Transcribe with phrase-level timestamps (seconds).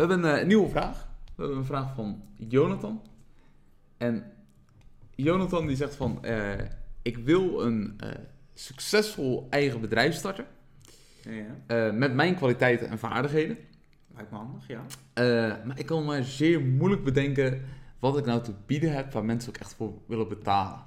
[0.00, 1.08] We hebben een, eh, nieuwe vraag.
[1.34, 3.02] We hebben een vraag van Jonathan.
[3.96, 4.24] En
[5.14, 6.24] Jonathan die zegt van...
[6.24, 6.52] eh,
[7.02, 8.08] ik wil een eh,
[8.54, 10.46] succesvol eigen bedrijf starten.
[11.66, 13.58] Ja, met mijn kwaliteiten en vaardigheden.
[14.14, 14.82] lijkt me handig, ja.
[15.64, 17.64] Maar ik kan maar zeer moeilijk bedenken
[17.98, 20.80] wat ik nou te bieden heb waar mensen ook echt voor willen betalen.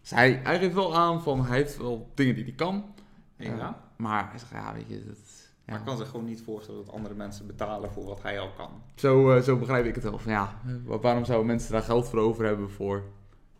[0.00, 2.94] Dus hij, hij geeft wel aan van hij heeft wel dingen die hij kan.
[3.36, 3.90] Ja.
[3.96, 5.47] Maar hij zegt, ja, weet je, dat.
[5.68, 8.50] Maar ik kan zich gewoon niet voorstellen dat andere mensen betalen voor wat hij al
[8.52, 8.70] kan.
[8.94, 10.18] Zo, eh, zo begrijp ik het wel.
[10.18, 13.02] Van, ja, wa- waarom zouden mensen daar geld voor over hebben voor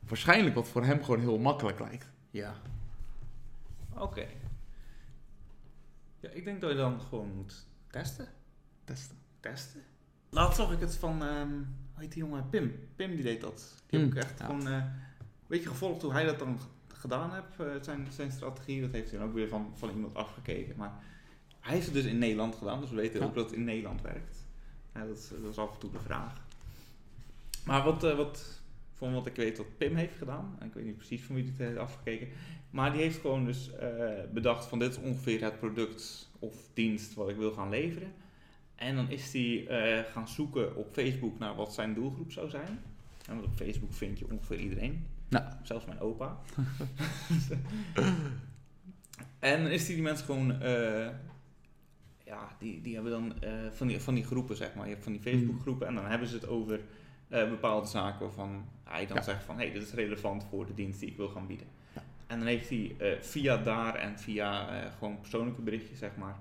[0.08, 2.06] waarschijnlijk wat voor hem gewoon heel makkelijk lijkt.
[2.30, 2.54] Ja.
[3.98, 4.26] Oké.
[6.20, 8.28] Ja, ik denk dat je dan gewoon moet testen.
[8.84, 9.16] Testen.
[9.40, 9.82] Testen.
[10.30, 11.48] Laatst zag ik het van, ehm
[11.92, 12.48] hoe heet die jongen?
[12.48, 12.74] Pim.
[12.96, 13.74] Pim die deed dat.
[13.86, 14.44] Die heb Hmm, ik echt ja.
[14.44, 14.90] gewoon eh, een
[15.46, 17.60] beetje gevolgd hoe hij dat dan gedaan heeft.
[17.60, 20.74] eh, zijn, zijn strategie, dat heeft hij dan ook weer van, van iemand afgekeken.
[20.76, 20.92] Maar
[21.60, 23.26] hij heeft het dus in Nederland gedaan, dus we weten Ja.
[23.26, 24.36] ook dat het in Nederland werkt.
[24.94, 26.32] Ja, dat, is, dat is af en toe de vraag.
[27.64, 28.60] Maar wat, eh, wat,
[28.94, 31.44] van wat ik weet wat Pim heeft gedaan, en ik weet niet precies van wie
[31.44, 32.28] dit heeft afgekeken,
[32.70, 33.88] maar die heeft gewoon dus eh,
[34.32, 38.12] bedacht van dit is ongeveer het product of dienst wat ik wil gaan leveren.
[38.74, 42.80] En dan is hij eh, gaan zoeken op Facebook naar wat zijn doelgroep zou zijn.
[43.26, 45.06] En want op Facebook vind je ongeveer iedereen.
[45.28, 45.60] Ja.
[45.62, 46.38] Zelfs mijn opa.
[49.38, 50.62] en dan is hij die mensen gewoon...
[52.28, 54.84] ja, die, die hebben dan eh, van, die, van die groepen, zeg maar.
[54.84, 56.80] Je hebt van die Facebook groepen en dan hebben ze het over
[57.28, 59.22] eh, bepaalde zaken waarvan hij dan Ja.
[59.22, 59.56] zegt van...
[59.56, 61.66] Hé, hey, dit is relevant voor de dienst die ik wil gaan bieden.
[62.26, 64.66] En dan heeft hij eh, via daar en via
[64.98, 66.36] gewoon persoonlijke berichtjes, zeg maar...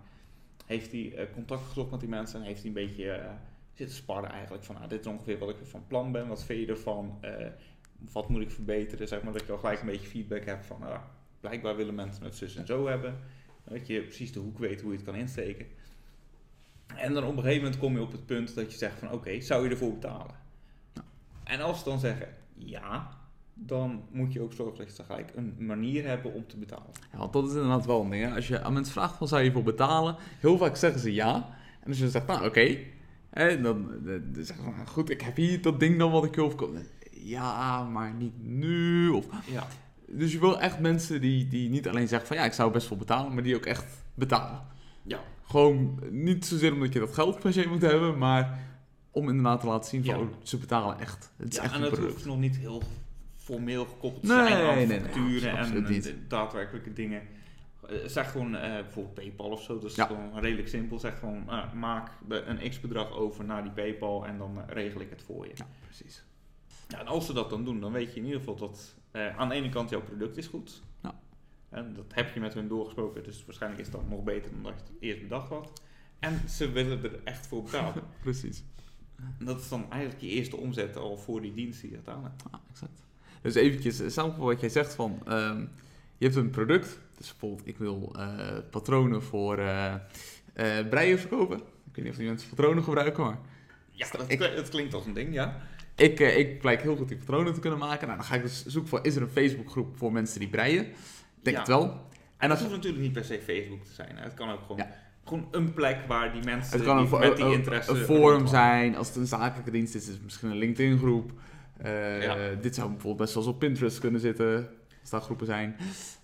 [0.65, 3.29] Heeft hij contact gezocht met die mensen en heeft hij een beetje
[3.73, 4.63] zitten sparren eigenlijk.
[4.63, 6.27] Van, nou, dit is ongeveer wat ik van plan ben.
[6.27, 7.19] Wat vind je ervan?
[8.11, 9.07] Wat moet ik verbeteren?
[9.07, 10.83] Zeg maar dat je al gelijk een beetje feedback hebt van...
[10.83, 11.01] ah,
[11.39, 13.19] blijkbaar willen mensen het zus en zo hebben.
[13.69, 15.65] Dat je precies de hoek weet hoe je het kan insteken.
[16.95, 19.11] En dan op een gegeven moment kom je op het punt dat je zegt van...
[19.11, 20.35] Oké, zou je ervoor betalen?
[21.43, 23.15] En als ze dan zeggen ja...
[23.59, 26.91] Dan moet je ook zorgen dat je gelijk een manier hebben om te betalen.
[27.11, 28.23] Ja, want dat is inderdaad wel een ding.
[28.23, 28.35] Hè?
[28.35, 31.35] Als je aan mensen vraagt van zou je voor betalen, heel vaak zeggen ze ja.
[31.81, 32.77] En als je dan zegt, nou oké,
[33.61, 33.61] dan,
[34.03, 36.87] dan zeggen ze, nou, goed, ik heb hier dat ding dan wat ik wil verkopen.
[37.11, 39.09] Ja, maar niet nu.
[39.09, 39.67] Of, Ja.
[40.07, 42.89] Dus je wil echt mensen die, die niet alleen zeggen van ja, ik zou best
[42.89, 44.61] wel betalen, maar die ook echt betalen.
[45.03, 45.19] Ja.
[45.43, 48.59] Gewoon niet zozeer omdat je dat geld per se moet hebben, maar
[49.11, 50.21] om inderdaad te laten zien van Ja.
[50.21, 51.31] oh, ze betalen echt.
[51.37, 52.11] Het is Ja, echt en dat product.
[52.13, 52.81] hoeft nog niet heel
[53.35, 57.21] formeel gekoppeld te Nee, zijn aan nee, nee, facturen en de daadwerkelijke dingen.
[57.89, 60.05] Eh, Zeg gewoon eh, bijvoorbeeld PayPal of zo, dat is Ja.
[60.05, 60.99] gewoon redelijk simpel.
[60.99, 65.09] Zeg gewoon, eh, maak de- een x-bedrag over naar die PayPal en dan regel ik
[65.09, 65.51] het voor je.
[65.55, 66.23] Ja, precies.
[66.87, 69.37] Ja, en als ze dat dan doen, dan weet je in ieder geval dat eh,
[69.37, 70.81] aan de ene kant jouw product is goed.
[71.03, 71.19] Ja.
[71.69, 74.73] En dat heb je met hun doorgesproken, dus waarschijnlijk is dat nog beter dan dat
[74.75, 75.81] je het eerst bedacht had.
[76.19, 78.03] En ze willen er echt voor betalen.
[78.21, 78.63] Precies.
[79.39, 82.23] En dat is dan eigenlijk je eerste omzet al voor die dienst die je gedaan
[82.23, 82.43] hebt.
[82.51, 83.03] Ja, exact.
[83.41, 85.59] Dus eventjes, eh, samen wat jij zegt van, ehm,
[86.17, 89.55] je hebt een product, dus bijvoorbeeld ik wil eh, patronen voor
[90.89, 91.57] breien verkopen.
[91.57, 93.39] Ik weet niet of die mensen patronen gebruiken, maar
[93.91, 95.61] Ja, dat, Ik- dat klinkt als een ding, ja.
[95.97, 98.07] Ik, eh, ik blijk heel goed die patronen te kunnen maken.
[98.07, 100.85] Nou, dan ga ik dus zoeken voor, is er een Facebookgroep voor mensen die breien?
[100.85, 100.93] Ik
[101.41, 101.61] denk Ja.
[101.61, 102.05] het wel.
[102.37, 104.15] En dat hoeft natuurlijk niet per se Facebook te zijn.
[104.17, 104.23] hè.
[104.23, 104.89] Het kan ook gewoon, Ja.
[105.25, 107.91] gewoon een plek waar die mensen het kan een, die met die interesse...
[107.91, 111.31] een forum zijn, als het een zakelijke dienst is, is het misschien een LinkedIn groep.
[111.77, 112.35] Eh, Ja.
[112.61, 114.69] Dit zou bijvoorbeeld best wel eens op Pinterest kunnen zitten,
[115.01, 115.75] als daar groepen zijn.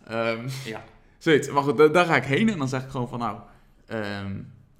[0.07, 0.83] Ehm Ja.
[1.17, 1.49] Zoiets.
[1.49, 3.39] Maar goed, da- daar ga ik heen en dan zeg ik gewoon van nou...
[3.85, 4.33] ehm,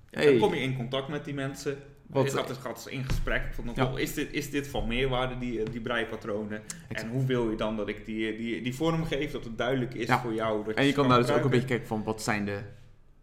[0.10, 1.78] hey, Dan kom je in contact met die mensen.
[2.08, 3.86] Wat- je gaat dus, gaat in gesprek van, Ja.
[3.92, 6.62] oh, is, dit, is dit van meerwaarde, die, eh, die breipatronen?
[6.90, 9.94] En hoe wil je dan dat ik die, die, die vorm geef, dat het duidelijk
[9.94, 10.20] is Ja.
[10.22, 10.66] voor jou?
[10.66, 12.60] Dat en je kan daar dus ook een beetje kijken van wat zijn de...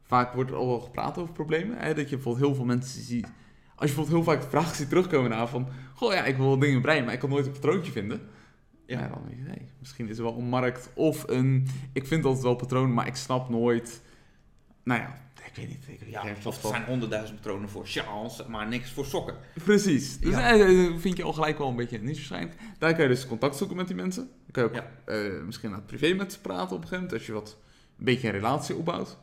[0.03, 1.77] Vaak wordt er al wel gepraat over problemen.
[1.79, 1.95] Hè?
[1.95, 3.25] Dat je bijvoorbeeld heel veel mensen ziet...
[3.75, 5.69] Als je bijvoorbeeld heel vaak de vraag ziet terugkomen naar van...
[5.95, 8.21] Goh ja, ik wil wel dingen breien, maar ik kan nooit een patroontje vinden.
[8.87, 9.09] Ja, Ja.
[9.09, 11.67] dan denk je, nee, misschien is er wel een markt of een...
[11.93, 14.03] Ik vind altijd wel patronen, maar ik snap nooit...
[14.83, 15.85] Nou ja, ik weet niet.
[15.89, 19.35] Ik, Ja, er zijn honderdduizend patronen voor sjaals, maar niks voor sokken.
[19.65, 20.19] Precies.
[20.19, 20.51] Dus Ja.
[20.53, 22.55] eh, eh, vind je al gelijk wel een beetje niche waarschijnlijk.
[22.79, 24.23] Daar kan je dus contact zoeken met die mensen.
[24.47, 25.15] Dan kan je ook Ja.
[25.15, 27.13] eh, misschien naar het privé met ze praten op een gegeven moment.
[27.13, 27.57] Als je wat
[27.99, 29.19] een beetje een relatie opbouwt.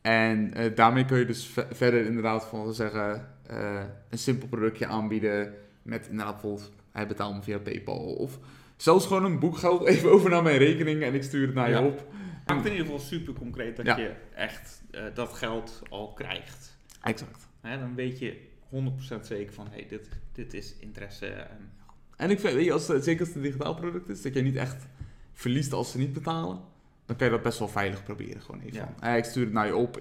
[0.00, 3.28] En eh, daarmee kun je dus ve- verder inderdaad van zeggen...
[3.46, 3.80] eh,
[4.10, 6.72] een simpel productje aanbieden met inderdaad bijvoorbeeld...
[6.92, 7.96] Hij betaalt me via Paypal.
[8.14, 8.38] Of
[8.76, 11.78] zelfs gewoon een boekgeld even over naar mijn rekening en ik stuur het naar Ja.
[11.78, 12.06] je op.
[12.46, 13.96] Maakt in ieder geval super concreet dat Ja.
[13.98, 16.76] je echt eh, dat geld al krijgt.
[17.02, 17.48] Exact.
[17.60, 21.26] Hè, dan weet je 100% zeker van, hey, dit, dit is interesse.
[21.26, 21.70] En,
[22.16, 24.34] En ik vind, weet je, als het, zeker als het een digitaal product is, dat
[24.34, 24.86] je niet echt
[25.32, 26.60] verliest als ze niet betalen,
[27.06, 28.42] dan kan je dat best wel veilig proberen.
[28.42, 28.94] Gewoon even Ja.
[29.10, 30.00] eh, ik stuur het naar je op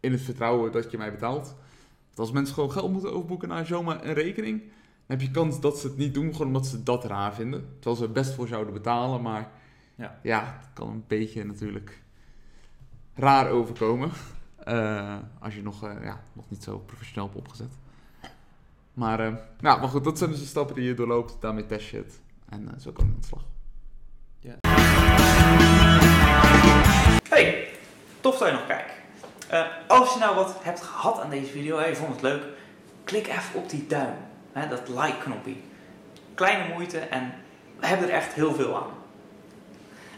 [0.00, 1.44] in het vertrouwen dat je mij betaalt.
[2.06, 4.70] Want als mensen gewoon geld moeten overboeken naar zomaar een rekening, dan
[5.18, 7.64] heb je kans dat ze het niet doen, gewoon omdat ze dat raar vinden.
[7.74, 9.50] Terwijl ze er best voor zouden betalen, maar
[9.94, 10.18] Ja.
[10.22, 12.02] ja het kan een beetje natuurlijk
[13.14, 14.10] raar overkomen.
[14.64, 17.72] Eh, als je nog, eh, ja, nog niet zo professioneel hebt opgezet.
[18.94, 21.36] Maar, eh, ja, maar goed, dat zijn dus de stappen die je doorloopt.
[21.40, 22.20] Daarmee test je het.
[22.48, 23.44] En zo kan je aan de slag.
[27.28, 27.68] Hey,
[28.20, 28.92] tof dat je nog kijkt.
[29.48, 32.42] Eh, als je nou wat hebt gehad aan deze video en je vond het leuk,
[33.04, 34.14] klik even op die duim,
[34.52, 35.54] hè, dat like-knopje.
[36.34, 37.34] Kleine moeite en
[37.80, 38.90] we hebben er echt heel veel aan.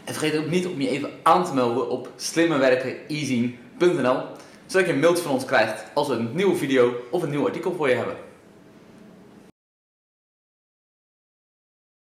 [0.05, 4.21] En vergeet ook niet om je even aan te melden op slimmerwerkeneasy.nl,
[4.65, 7.45] zodat je een mailtje van ons krijgt als we een nieuwe video of een nieuw
[7.45, 8.24] artikel voor je hebben.